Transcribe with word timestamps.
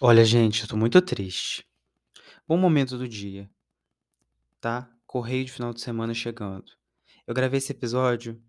Olha, 0.00 0.24
gente, 0.24 0.62
eu 0.62 0.68
tô 0.68 0.76
muito 0.76 1.02
triste. 1.02 1.66
Bom 2.46 2.56
momento 2.56 2.96
do 2.96 3.08
dia, 3.08 3.50
tá? 4.60 4.88
Correio 5.04 5.44
de 5.44 5.50
final 5.50 5.74
de 5.74 5.80
semana 5.80 6.14
chegando. 6.14 6.70
Eu 7.26 7.34
gravei 7.34 7.58
esse 7.58 7.72
episódio, 7.72 8.40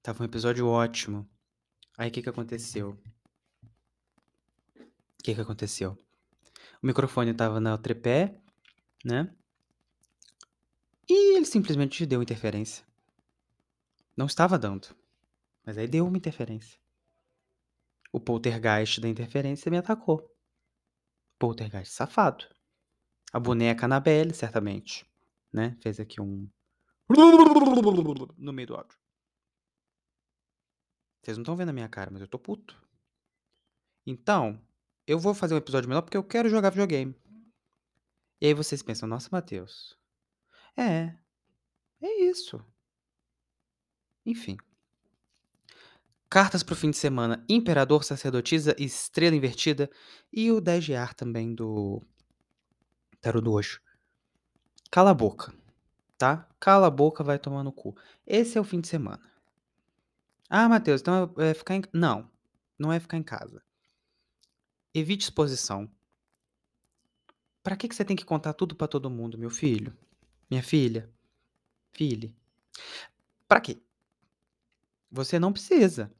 tava 0.00 0.22
um 0.22 0.24
episódio 0.24 0.68
ótimo. 0.68 1.28
Aí 1.98 2.10
o 2.10 2.12
que 2.12 2.22
que 2.22 2.28
aconteceu? 2.28 2.90
O 4.76 5.22
que 5.24 5.34
que 5.34 5.40
aconteceu? 5.40 5.98
O 6.80 6.86
microfone 6.86 7.34
tava 7.34 7.58
na 7.58 7.76
tripé, 7.76 8.40
né? 9.04 9.34
E 11.10 11.38
ele 11.38 11.44
simplesmente 11.44 12.06
deu 12.06 12.22
interferência. 12.22 12.86
Não 14.16 14.26
estava 14.26 14.56
dando, 14.56 14.94
mas 15.66 15.76
aí 15.76 15.88
deu 15.88 16.06
uma 16.06 16.16
interferência. 16.16 16.78
O 18.12 18.20
poltergeist 18.20 19.00
da 19.00 19.08
interferência 19.08 19.68
me 19.68 19.76
atacou. 19.76 20.31
Poltergeist 21.42 21.92
safado. 21.92 22.44
A 23.32 23.40
boneca 23.40 23.86
Annabelle, 23.86 24.32
certamente, 24.32 25.04
né? 25.52 25.76
Fez 25.80 25.98
aqui 25.98 26.20
um 26.20 26.48
no 28.38 28.52
meio 28.52 28.68
do 28.68 28.76
áudio. 28.76 28.96
Vocês 31.20 31.36
não 31.36 31.42
estão 31.42 31.56
vendo 31.56 31.70
a 31.70 31.72
minha 31.72 31.88
cara, 31.88 32.12
mas 32.12 32.20
eu 32.20 32.28
tô 32.28 32.38
puto. 32.38 32.80
Então, 34.06 34.56
eu 35.04 35.18
vou 35.18 35.34
fazer 35.34 35.54
um 35.54 35.58
episódio 35.58 35.88
menor 35.88 36.02
porque 36.02 36.16
eu 36.16 36.22
quero 36.22 36.48
jogar 36.48 36.70
videogame. 36.70 37.12
E 38.40 38.46
aí 38.46 38.54
vocês 38.54 38.80
pensam, 38.80 39.08
nossa, 39.08 39.28
Matheus. 39.32 39.98
É, 40.76 41.12
é 42.00 42.22
isso. 42.22 42.64
Enfim. 44.24 44.56
Cartas 46.32 46.62
pro 46.62 46.74
fim 46.74 46.90
de 46.90 46.96
semana: 46.96 47.44
Imperador, 47.46 48.04
Sacerdotisa, 48.04 48.74
Estrela 48.78 49.36
Invertida 49.36 49.90
e 50.32 50.50
o 50.50 50.62
10 50.62 50.84
de 50.84 50.94
ar 50.94 51.12
também 51.12 51.54
do 51.54 52.02
Tarot 53.20 53.44
do 53.44 53.52
Oxo. 53.52 53.82
Cala 54.90 55.10
a 55.10 55.14
boca, 55.14 55.52
tá? 56.16 56.48
Cala 56.58 56.86
a 56.86 56.90
boca, 56.90 57.22
vai 57.22 57.38
tomar 57.38 57.62
no 57.62 57.70
cu. 57.70 57.94
Esse 58.26 58.56
é 58.56 58.60
o 58.62 58.64
fim 58.64 58.80
de 58.80 58.88
semana. 58.88 59.20
Ah, 60.48 60.66
Matheus, 60.70 61.02
então 61.02 61.34
é 61.36 61.52
ficar 61.52 61.74
em. 61.74 61.82
Não, 61.92 62.30
não 62.78 62.90
é 62.90 62.98
ficar 62.98 63.18
em 63.18 63.22
casa. 63.22 63.62
Evite 64.94 65.24
exposição. 65.24 65.86
Pra 67.62 67.76
que, 67.76 67.86
que 67.86 67.94
você 67.94 68.06
tem 68.06 68.16
que 68.16 68.24
contar 68.24 68.54
tudo 68.54 68.74
pra 68.74 68.88
todo 68.88 69.10
mundo, 69.10 69.36
meu 69.36 69.50
filho? 69.50 69.94
Minha 70.50 70.62
filha? 70.62 71.12
Filho? 71.90 72.34
Pra 73.46 73.60
quê? 73.60 73.82
Você 75.10 75.38
não 75.38 75.52
precisa. 75.52 76.10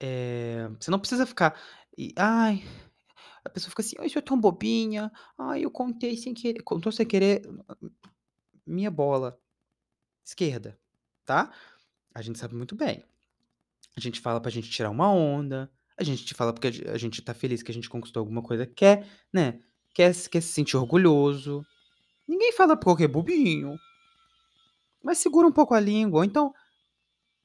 É, 0.00 0.68
você 0.80 0.90
não 0.90 0.98
precisa 0.98 1.26
ficar. 1.26 1.60
e- 1.98 2.12
ai, 2.16 2.64
a 3.44 3.50
pessoa 3.50 3.70
fica 3.70 3.82
assim, 3.82 3.96
eu 3.98 4.08
sou 4.10 4.22
tão 4.22 4.40
bobinha. 4.40 5.10
Ai, 5.38 5.64
eu 5.64 5.70
contei 5.70 6.16
sem 6.16 6.34
querer. 6.34 6.62
Contou 6.62 6.92
sem 6.92 7.06
querer. 7.06 7.42
Minha 8.66 8.90
bola. 8.90 9.38
Esquerda, 10.24 10.78
tá? 11.24 11.52
A 12.14 12.22
gente 12.22 12.38
sabe 12.38 12.54
muito 12.54 12.76
bem. 12.76 13.04
A 13.96 14.00
gente 14.00 14.20
fala 14.20 14.40
pra 14.40 14.50
gente 14.50 14.70
tirar 14.70 14.90
uma 14.90 15.10
onda. 15.12 15.70
A 15.98 16.04
gente 16.04 16.24
te 16.24 16.34
fala 16.34 16.52
porque 16.52 16.68
a 16.68 16.70
ge- 16.70 16.88
a 16.88 16.98
gente 16.98 17.22
tá 17.22 17.34
feliz 17.34 17.62
que 17.62 17.70
a 17.70 17.74
gente 17.74 17.90
conquistou 17.90 18.20
alguma 18.20 18.42
coisa. 18.42 18.66
Quer, 18.66 19.06
né? 19.32 19.60
Quer, 19.94 20.14
quer 20.28 20.40
se 20.40 20.52
sentir 20.52 20.76
orgulhoso. 20.76 21.64
Ninguém 22.28 22.52
fala 22.52 22.76
porque 22.76 23.04
é 23.04 23.08
bobinho. 23.08 23.76
Mas 25.02 25.18
segura 25.18 25.46
um 25.46 25.52
pouco 25.52 25.74
a 25.74 25.80
língua. 25.80 26.20
Ou 26.20 26.24
então, 26.24 26.52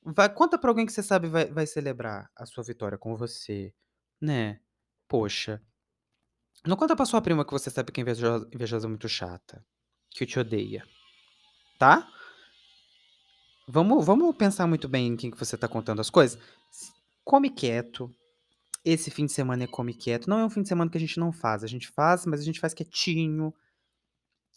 vai, 0.05 0.33
conta 0.33 0.57
pra 0.57 0.69
alguém 0.69 0.85
que 0.85 0.91
você 0.91 1.01
sabe 1.01 1.27
vai, 1.27 1.45
vai 1.45 1.65
celebrar 1.65 2.29
a 2.35 2.45
sua 2.45 2.63
vitória 2.63 2.97
com 2.97 3.15
você. 3.15 3.73
Né? 4.21 4.59
Poxa. 5.07 5.61
Não 6.65 6.75
conta 6.75 6.95
pra 6.95 7.05
sua 7.05 7.21
prima 7.21 7.45
que 7.45 7.51
você 7.51 7.69
sabe 7.69 7.91
que 7.91 7.99
é 7.99 8.03
invejosa, 8.03 8.49
invejosa 8.53 8.87
muito 8.87 9.09
chata. 9.09 9.65
Que 10.09 10.25
te 10.25 10.39
odeia. 10.39 10.83
Tá? 11.77 12.09
Vamos, 13.67 14.05
vamos 14.05 14.35
pensar 14.35 14.67
muito 14.67 14.87
bem 14.87 15.07
em 15.07 15.15
quem 15.17 15.31
que 15.31 15.37
você 15.37 15.57
tá 15.57 15.67
contando 15.67 15.99
as 15.99 16.09
coisas. 16.09 16.39
Come 17.23 17.49
quieto. 17.49 18.09
Esse 18.83 19.09
fim 19.09 19.25
de 19.25 19.31
semana 19.31 19.63
é 19.63 19.67
come 19.67 19.93
quieto. 19.93 20.29
Não 20.29 20.39
é 20.39 20.45
um 20.45 20.49
fim 20.49 20.61
de 20.61 20.67
semana 20.67 20.89
que 20.89 20.97
a 20.97 21.01
gente 21.01 21.19
não 21.19 21.31
faz. 21.31 21.63
A 21.63 21.67
gente 21.67 21.87
faz, 21.87 22.25
mas 22.25 22.39
a 22.39 22.43
gente 22.43 22.59
faz 22.59 22.73
quietinho. 22.73 23.53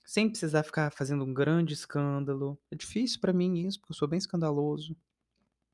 Sem 0.05 0.29
precisar 0.29 0.63
ficar 0.63 0.91
fazendo 0.93 1.25
um 1.25 1.33
grande 1.33 1.75
escândalo. 1.75 2.59
É 2.71 2.77
difícil 2.77 3.21
pra 3.21 3.33
mim 3.33 3.67
isso, 3.67 3.81
porque 3.81 3.93
eu 3.93 3.97
sou 3.97 4.09
bem 4.09 4.19
escandaloso. 4.19 4.95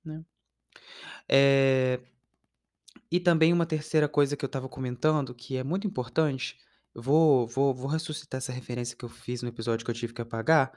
Né? 0.04 0.24
É, 1.28 2.00
E 3.10 3.20
também 3.20 3.52
uma 3.52 3.64
terceira 3.66 4.08
coisa 4.08 4.36
que 4.36 4.44
eu 4.44 4.48
tava 4.48 4.68
comentando, 4.68 5.34
que 5.34 5.56
é 5.56 5.64
muito 5.64 5.86
importante. 5.86 6.58
Vou, 6.94 7.46
vou, 7.46 7.74
vou 7.74 7.88
ressuscitar 7.88 8.38
essa 8.38 8.52
referência 8.52 8.96
que 8.96 9.04
eu 9.04 9.08
fiz 9.08 9.42
no 9.42 9.48
episódio 9.48 9.84
que 9.84 9.90
eu 9.90 9.94
tive 9.94 10.12
que 10.12 10.22
apagar. 10.22 10.72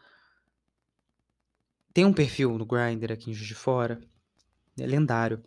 Tem 1.93 2.05
um 2.05 2.13
perfil 2.13 2.57
no 2.57 2.65
Grindr 2.65 3.11
aqui 3.11 3.29
em 3.31 3.33
Juiz 3.33 3.47
de 3.47 3.55
Fora. 3.55 3.99
É 4.79 4.85
lendário. 4.85 5.43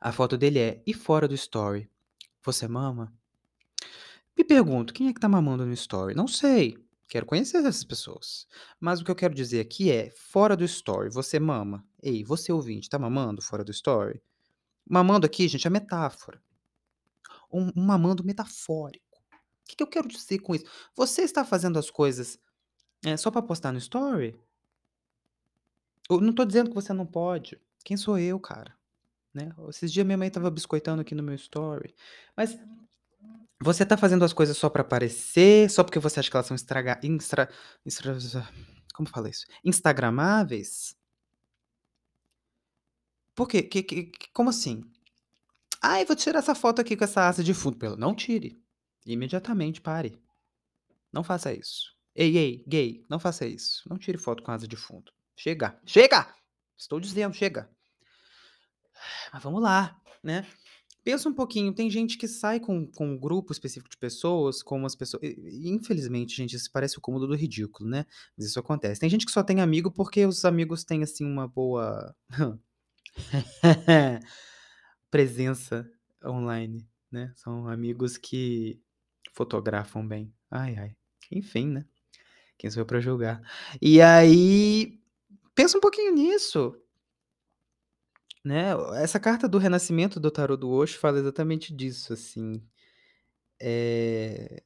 A 0.00 0.12
foto 0.12 0.36
dele 0.38 0.58
é 0.58 0.82
e 0.86 0.94
fora 0.94 1.28
do 1.28 1.34
story. 1.34 1.88
Você 2.42 2.68
mama? 2.68 3.12
Me 4.36 4.44
pergunto, 4.44 4.92
quem 4.92 5.08
é 5.08 5.12
que 5.12 5.20
tá 5.20 5.28
mamando 5.28 5.64
no 5.66 5.72
story? 5.72 6.14
Não 6.14 6.26
sei. 6.28 6.78
Quero 7.12 7.26
conhecer 7.26 7.58
essas 7.58 7.84
pessoas. 7.84 8.48
Mas 8.80 8.98
o 8.98 9.04
que 9.04 9.10
eu 9.10 9.14
quero 9.14 9.34
dizer 9.34 9.60
aqui 9.60 9.92
é, 9.92 10.10
fora 10.12 10.56
do 10.56 10.64
story, 10.64 11.10
você 11.10 11.38
mama. 11.38 11.86
Ei, 12.02 12.24
você 12.24 12.50
ouvinte, 12.50 12.88
tá 12.88 12.98
mamando 12.98 13.42
fora 13.42 13.62
do 13.62 13.70
story? 13.70 14.22
Mamando 14.88 15.26
aqui, 15.26 15.46
gente, 15.46 15.66
é 15.66 15.70
metáfora. 15.70 16.42
Um, 17.52 17.70
um 17.76 17.84
mamando 17.84 18.24
metafórico. 18.24 19.18
O 19.30 19.68
que, 19.68 19.76
que 19.76 19.82
eu 19.82 19.86
quero 19.86 20.08
dizer 20.08 20.38
com 20.38 20.54
isso? 20.54 20.64
Você 20.96 21.20
está 21.20 21.44
fazendo 21.44 21.78
as 21.78 21.90
coisas 21.90 22.40
é, 23.04 23.14
só 23.18 23.30
pra 23.30 23.42
postar 23.42 23.72
no 23.72 23.78
story? 23.78 24.34
Eu 26.08 26.18
não 26.18 26.32
tô 26.32 26.46
dizendo 26.46 26.70
que 26.70 26.74
você 26.74 26.94
não 26.94 27.04
pode. 27.04 27.60
Quem 27.84 27.94
sou 27.94 28.18
eu, 28.18 28.40
cara? 28.40 28.74
Né? 29.34 29.54
Esses 29.68 29.92
dias 29.92 30.06
minha 30.06 30.16
mãe 30.16 30.30
tava 30.30 30.50
biscoitando 30.50 31.02
aqui 31.02 31.14
no 31.14 31.22
meu 31.22 31.34
story. 31.34 31.94
Mas 32.34 32.58
você 33.62 33.84
tá 33.86 33.96
fazendo 33.96 34.24
as 34.24 34.32
coisas 34.32 34.56
só 34.56 34.68
pra 34.68 34.82
aparecer, 34.82 35.70
só 35.70 35.82
porque 35.84 35.98
você 35.98 36.20
acha 36.20 36.30
que 36.30 36.36
elas 36.36 36.46
são 36.46 36.54
estraga, 36.54 36.98
instra, 37.02 37.48
instra- 37.86 38.18
como 38.94 39.08
fala 39.08 39.28
isso? 39.28 39.46
Instagramáveis? 39.64 40.96
Por 43.34 43.48
quê? 43.48 43.62
Que, 43.62 43.82
que- 43.82 44.04
que- 44.04 44.28
como 44.32 44.50
assim? 44.50 44.82
Ai, 45.80 46.04
vou 46.04 46.14
tirar 46.14 46.38
essa 46.40 46.54
foto 46.54 46.80
aqui 46.80 46.96
com 46.96 47.04
essa 47.04 47.26
asa 47.26 47.42
de 47.42 47.54
fundo. 47.54 47.76
Pelo, 47.78 47.96
não 47.96 48.14
tire. 48.14 48.60
Imediatamente 49.06 49.80
pare. 49.80 50.20
Não 51.12 51.24
faça 51.24 51.52
isso. 51.52 51.92
Ei, 52.14 52.36
ei, 52.36 52.64
gay, 52.68 53.04
não 53.08 53.18
faça 53.18 53.46
isso. 53.46 53.82
Não 53.88 53.98
tire 53.98 54.18
foto 54.18 54.42
com 54.42 54.52
asa 54.52 54.68
de 54.68 54.76
fundo. 54.76 55.10
Chega. 55.34 55.80
Chega! 55.84 56.32
Estou 56.76 57.00
dizendo, 57.00 57.34
chega. 57.34 57.70
Mas 59.32 59.42
vamos 59.42 59.62
lá, 59.62 60.00
né? 60.22 60.46
Pensa 61.04 61.28
um 61.28 61.34
pouquinho, 61.34 61.74
tem 61.74 61.90
gente 61.90 62.16
que 62.16 62.28
sai 62.28 62.60
com, 62.60 62.86
com 62.86 63.08
um 63.08 63.18
grupo 63.18 63.52
específico 63.52 63.90
de 63.90 63.96
pessoas, 63.96 64.62
como 64.62 64.86
as 64.86 64.94
pessoas. 64.94 65.22
Infelizmente, 65.64 66.36
gente, 66.36 66.54
isso 66.54 66.70
parece 66.72 66.96
o 66.96 67.00
cúmulo 67.00 67.26
do 67.26 67.34
ridículo, 67.34 67.88
né? 67.90 68.06
Mas 68.36 68.46
isso 68.46 68.58
acontece. 68.60 69.00
Tem 69.00 69.10
gente 69.10 69.26
que 69.26 69.32
só 69.32 69.42
tem 69.42 69.60
amigo 69.60 69.90
porque 69.90 70.24
os 70.24 70.44
amigos 70.44 70.84
têm, 70.84 71.02
assim, 71.02 71.24
uma 71.24 71.48
boa 71.48 72.14
presença 75.10 75.90
online, 76.24 76.86
né? 77.10 77.32
São 77.34 77.68
amigos 77.68 78.16
que 78.16 78.80
fotografam 79.32 80.06
bem. 80.06 80.32
Ai, 80.50 80.76
ai. 80.76 80.96
Enfim, 81.32 81.66
né? 81.66 81.84
Quem 82.56 82.70
sou 82.70 82.82
eu 82.82 82.86
pra 82.86 83.00
julgar? 83.00 83.42
E 83.80 84.00
aí, 84.00 85.00
pensa 85.54 85.76
um 85.76 85.80
pouquinho 85.80 86.14
nisso. 86.14 86.76
Né? 88.44 88.72
Essa 88.96 89.20
carta 89.20 89.48
do 89.48 89.58
renascimento 89.58 90.18
do 90.18 90.30
tarô 90.30 90.56
do 90.56 90.70
Osho 90.70 90.98
fala 90.98 91.18
exatamente 91.18 91.72
disso, 91.74 92.12
assim. 92.12 92.62
É... 93.60 94.62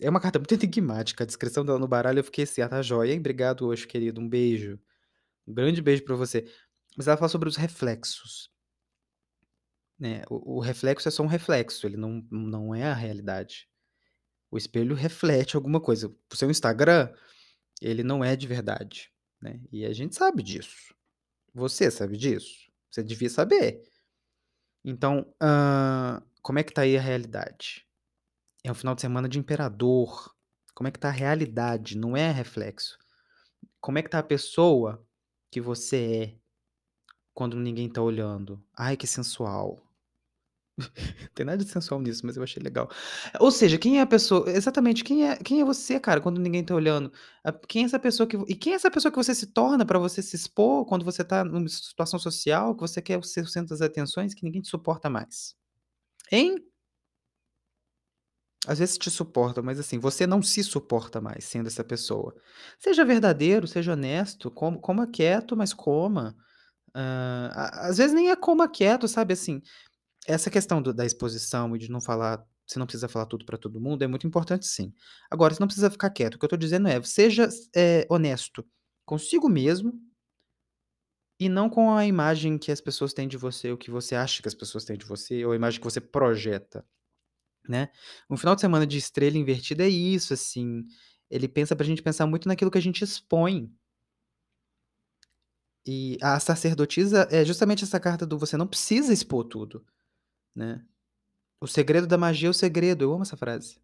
é 0.00 0.08
uma 0.10 0.20
carta 0.20 0.38
muito 0.38 0.54
enigmática. 0.54 1.24
A 1.24 1.26
descrição 1.26 1.64
dela 1.64 1.78
no 1.78 1.88
baralho 1.88 2.20
eu 2.20 2.24
fiquei 2.24 2.44
assim, 2.44 2.62
ah, 2.62 2.68
tá 2.68 2.82
joia? 2.82 3.16
Obrigado, 3.16 3.66
Osho, 3.66 3.88
querido. 3.88 4.20
Um 4.20 4.28
beijo. 4.28 4.78
Um 5.46 5.54
grande 5.54 5.82
beijo 5.82 6.04
pra 6.04 6.16
você. 6.16 6.46
Mas 6.96 7.08
ela 7.08 7.16
fala 7.16 7.28
sobre 7.28 7.48
os 7.48 7.56
reflexos. 7.56 8.50
Né? 9.98 10.22
O, 10.30 10.56
o 10.56 10.60
reflexo 10.60 11.08
é 11.08 11.10
só 11.10 11.22
um 11.22 11.28
reflexo, 11.28 11.86
ele 11.86 11.96
não, 11.96 12.26
não 12.30 12.74
é 12.74 12.84
a 12.84 12.94
realidade. 12.94 13.68
O 14.50 14.58
espelho 14.58 14.94
reflete 14.94 15.56
alguma 15.56 15.80
coisa. 15.80 16.08
O 16.32 16.36
seu 16.36 16.50
Instagram, 16.50 17.12
ele 17.80 18.02
não 18.02 18.22
é 18.24 18.36
de 18.36 18.46
verdade. 18.46 19.10
Né? 19.40 19.60
E 19.72 19.84
a 19.84 19.92
gente 19.92 20.14
sabe 20.14 20.42
disso. 20.42 20.94
Você 21.54 21.90
sabe 21.90 22.16
disso? 22.16 22.70
Você 22.90 23.02
devia 23.02 23.28
saber. 23.28 23.82
Então, 24.84 25.32
ah, 25.40 26.22
como 26.42 26.58
é 26.58 26.62
que 26.62 26.72
tá 26.72 26.82
aí 26.82 26.96
a 26.96 27.00
realidade? 27.00 27.86
É 28.64 28.70
um 28.70 28.74
final 28.74 28.94
de 28.94 29.00
semana 29.00 29.28
de 29.28 29.38
imperador. 29.38 30.34
Como 30.74 30.88
é 30.88 30.90
que 30.90 30.98
tá 30.98 31.08
a 31.08 31.12
realidade? 31.12 31.96
Não 31.96 32.16
é 32.16 32.30
reflexo. 32.30 32.98
Como 33.80 33.98
é 33.98 34.02
que 34.02 34.08
tá 34.10 34.18
a 34.18 34.22
pessoa 34.22 35.04
que 35.50 35.60
você 35.60 36.36
é 36.36 36.38
quando 37.34 37.58
ninguém 37.58 37.88
tá 37.88 38.02
olhando? 38.02 38.62
Ai, 38.76 38.96
que 38.96 39.06
sensual. 39.06 39.80
Tem 41.34 41.44
nada 41.46 41.64
de 41.64 41.70
sensual 41.70 42.00
nisso, 42.00 42.22
mas 42.26 42.36
eu 42.36 42.42
achei 42.42 42.62
legal. 42.62 42.90
Ou 43.40 43.50
seja, 43.50 43.78
quem 43.78 43.98
é 43.98 44.02
a 44.02 44.06
pessoa 44.06 44.48
exatamente, 44.50 45.04
quem 45.04 45.28
é 45.28 45.36
quem 45.36 45.60
é 45.60 45.64
você, 45.64 46.00
cara, 46.00 46.20
quando 46.20 46.40
ninguém 46.40 46.64
tá 46.64 46.74
olhando? 46.74 47.12
Quem 47.68 47.82
é 47.82 47.86
essa 47.86 47.98
pessoa 47.98 48.26
que 48.26 48.36
e 48.48 48.54
quem 48.54 48.72
é 48.72 48.76
essa 48.76 48.90
pessoa 48.90 49.12
que 49.12 49.18
você 49.18 49.34
se 49.34 49.48
torna 49.48 49.84
pra 49.86 49.98
você 49.98 50.22
se 50.22 50.36
expor 50.36 50.86
quando 50.86 51.04
você 51.04 51.24
tá 51.24 51.44
numa 51.44 51.68
situação 51.68 52.18
social, 52.18 52.74
que 52.74 52.80
você 52.82 53.02
quer 53.02 53.22
ser 53.24 53.42
o 53.42 53.46
centro 53.48 53.70
das 53.70 53.82
atenções, 53.82 54.34
que 54.34 54.44
ninguém 54.44 54.62
te 54.62 54.68
suporta 54.68 55.10
mais? 55.10 55.54
Hein? 56.32 56.56
Às 58.66 58.78
vezes 58.78 58.96
te 58.96 59.10
suportam, 59.10 59.62
mas 59.64 59.78
assim, 59.80 59.98
você 59.98 60.24
não 60.26 60.40
se 60.40 60.62
suporta 60.62 61.20
mais 61.20 61.44
sendo 61.44 61.66
essa 61.66 61.82
pessoa. 61.82 62.32
Seja 62.78 63.04
verdadeiro, 63.04 63.66
seja 63.66 63.92
honesto, 63.94 64.50
como 64.52 64.78
coma 64.80 65.06
quieto, 65.06 65.56
mas 65.56 65.72
coma. 65.74 66.36
Hã, 66.96 67.50
a 67.54 67.88
às 67.88 67.98
vezes 67.98 68.14
nem 68.14 68.30
é 68.30 68.36
coma 68.36 68.68
quieto, 68.68 69.08
sabe, 69.08 69.34
assim, 69.34 69.62
essa 70.26 70.50
questão 70.50 70.82
do 70.82 70.92
da 70.94 71.04
exposição 71.06 71.74
e 71.76 71.78
de 71.78 71.90
não 71.90 72.00
falar 72.00 72.44
você 72.66 72.78
não 72.78 72.86
precisa 72.86 73.08
falar 73.08 73.26
tudo 73.26 73.44
pra 73.44 73.58
todo 73.58 73.80
mundo, 73.80 74.02
é 74.02 74.06
muito 74.06 74.26
importante 74.26 74.66
sim. 74.66 74.92
Agora 75.30 75.52
você 75.54 75.60
não 75.60 75.66
precisa 75.66 75.90
ficar 75.90 76.10
quieto, 76.10 76.36
o 76.36 76.38
que 76.38 76.44
eu 76.44 76.48
tô 76.48 76.56
dizendo 76.56 76.88
é, 76.88 77.02
seja 77.02 77.48
eh, 77.76 78.06
honesto 78.10 78.64
consigo 79.04 79.48
mesmo 79.48 79.92
e 81.40 81.48
não 81.48 81.68
com 81.68 81.90
a 81.94 82.06
imagem 82.06 82.58
que 82.58 82.70
as 82.70 82.80
pessoas 82.80 83.12
têm 83.12 83.26
de 83.28 83.36
você, 83.36 83.72
o 83.72 83.76
que 83.78 83.90
você 83.90 84.14
acha 84.14 84.42
que 84.42 84.48
as 84.48 84.54
pessoas 84.54 84.84
têm 84.84 84.96
de 84.96 85.04
você, 85.04 85.44
ou 85.44 85.52
a 85.52 85.56
imagem 85.56 85.80
que 85.80 85.84
você 85.84 86.00
projeta, 86.00 86.84
né. 87.68 87.90
Um 88.30 88.36
final 88.38 88.54
de 88.56 88.62
semana 88.62 88.86
de 88.86 88.98
estrela 88.98 89.38
invertida 89.38 89.84
é 89.84 89.88
isso, 89.90 90.34
assim, 90.34 90.84
ele 91.30 91.48
pensa 91.48 91.76
pra 91.76 91.86
gente 91.86 92.02
pensar 92.02 92.26
muito 92.26 92.48
naquilo 92.48 92.70
que 92.72 92.78
a 92.78 92.82
gente 92.82 93.02
expõe. 93.04 93.70
E 95.86 96.16
a 96.22 96.38
sacerdotisa 96.38 97.26
é 97.30 97.44
justamente 97.44 97.82
essa 97.84 97.98
carta 97.98 98.24
do 98.26 98.38
você 98.38 98.56
não 98.56 98.66
precisa 98.66 99.12
expor 99.12 99.44
tudo, 99.44 99.84
né. 100.54 100.84
O 101.60 101.66
segredo 101.66 102.06
da 102.06 102.18
magia 102.18 102.48
é 102.48 102.50
o 102.50 102.54
segredo, 102.54 103.04
eu 103.04 103.12
amo 103.12 103.22
essa 103.22 103.36
frase. 103.36 103.80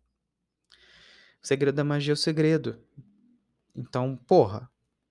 O 1.42 1.46
segredo 1.46 1.76
da 1.76 1.84
magia 1.84 2.12
é 2.12 2.14
o 2.14 2.16
segredo. 2.16 2.82
Então, 3.74 4.16
porra, 4.16 4.70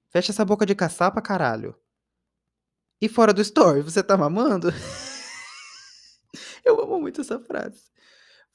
fecha 0.09 0.31
essa 0.31 0.43
boca 0.43 0.65
de 0.65 0.75
caçapa, 0.75 1.21
caralho. 1.21 1.75
E 3.01 3.07
fora 3.07 3.33
do 3.33 3.41
story, 3.41 3.81
você 3.81 4.03
tá 4.03 4.17
mamando? 4.17 4.69
Eu 6.65 6.81
amo 6.81 6.99
muito 6.99 7.21
essa 7.21 7.39
frase. 7.39 7.89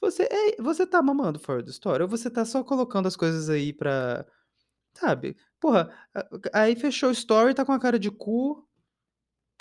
Você 0.01 0.25
é 0.25 0.61
você 0.61 0.85
tá 0.85 1.01
mamando 1.01 1.39
fora 1.39 1.63
do 1.63 1.71
story 1.71 2.03
ou 2.03 2.09
você 2.09 2.29
tá 2.29 2.45
só 2.45 2.65
colocando 2.65 3.07
as 3.07 3.17
coisas 3.17 3.49
aí 3.49 3.73
pra 3.73 4.27
sabe, 4.93 5.37
porra, 5.61 5.91
aí 6.53 6.77
fechou 6.77 7.09
o 7.09 7.13
story, 7.13 7.55
tá 7.55 7.65
com 7.65 7.73
a 7.73 7.79
cara 7.79 7.99
de 7.99 8.11
cu, 8.11 8.69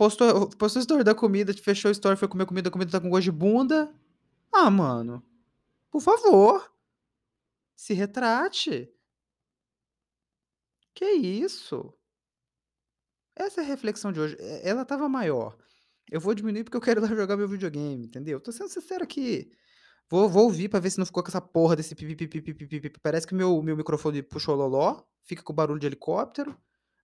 postou 0.01 0.49
postou 0.57 0.79
story 0.81 1.03
da 1.03 1.13
comida, 1.13 1.53
fechou 1.53 1.89
o 1.89 1.91
story, 1.91 2.17
foi 2.17 2.27
comer 2.27 2.47
comida, 2.47 2.69
a 2.69 2.71
comida 2.71 2.89
tá 2.89 2.99
com 2.99 3.07
gosto 3.07 3.25
de 3.25 3.31
bunda. 3.31 3.93
Ah, 4.51 4.71
mano, 4.71 5.23
por 5.91 6.01
favor. 6.01 6.73
Se 7.75 7.93
retrate. 7.93 8.91
Que 10.95 11.05
isso? 11.05 11.93
Essa 13.35 13.61
é 13.61 13.63
a 13.63 13.67
reflexão 13.67 14.11
de 14.11 14.19
hoje, 14.19 14.37
e 14.39 14.67
ela 14.67 14.81
estava 14.81 15.07
maior. 15.07 15.55
Eu 16.09 16.19
vou 16.19 16.33
diminuir, 16.33 16.63
porque 16.63 16.77
eu 16.77 16.81
quero 16.81 16.99
ir 16.99 17.03
lá 17.07 17.15
jogar 17.15 17.37
meu 17.37 17.47
videogame, 17.47 18.07
entendeu? 18.07 18.41
Tô 18.41 18.51
sendo 18.51 18.69
sincero 18.69 19.03
aqui. 19.03 19.51
Vou 20.09 20.27
vou 20.27 20.45
ouvir 20.45 20.67
pra 20.67 20.79
ver 20.79 20.89
se 20.89 20.97
não 20.97 21.05
ficou 21.05 21.21
com 21.21 21.29
essa 21.29 21.39
porra 21.39 21.75
desse 21.75 21.93
pi-pi-pi-pi-pi-pi-pi, 21.93 22.99
parece 23.03 23.27
que 23.27 23.35
meu 23.35 23.61
meu 23.61 23.77
microfone 23.77 24.23
puxou 24.23 24.55
loló, 24.55 25.03
fica 25.23 25.43
com 25.43 25.53
barulho 25.53 25.79
de 25.79 25.85
helicóptero, 25.85 26.57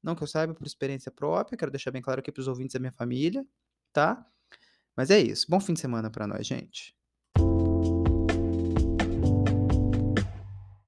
não 0.04 0.16
que 0.16 0.24
eu 0.24 0.28
saiba 0.28 0.54
por 0.54 0.66
experiência 0.68 1.12
própria, 1.12 1.58
quero 1.58 1.72
deixar 1.72 1.92
bem 1.92 2.02
claro 2.02 2.20
aqui 2.20 2.32
para 2.32 2.42
os 2.42 2.48
ouvintes 2.48 2.74
da 2.74 2.80
minha 2.80 2.92
família, 2.94 3.46
tá. 3.94 4.26
Mas 4.98 5.12
é 5.12 5.20
isso, 5.20 5.48
bom 5.50 5.60
fim 5.62 5.76
de 5.76 5.82
semana 5.82 6.12
pra 6.12 6.28
nós, 6.28 6.48
gente. 6.48 6.97